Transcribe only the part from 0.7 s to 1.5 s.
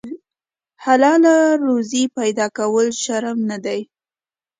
حلاله